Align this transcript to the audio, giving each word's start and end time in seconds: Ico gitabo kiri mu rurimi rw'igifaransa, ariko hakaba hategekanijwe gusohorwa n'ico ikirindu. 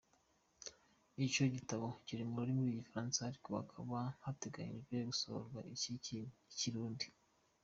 Ico 1.25 1.43
gitabo 1.55 1.87
kiri 2.05 2.23
mu 2.29 2.33
rurimi 2.39 2.61
rw'igifaransa, 2.65 3.17
ariko 3.29 3.47
hakaba 3.57 3.99
hategekanijwe 4.25 4.95
gusohorwa 5.09 5.59
n'ico 5.63 5.89
ikirindu. 6.53 7.07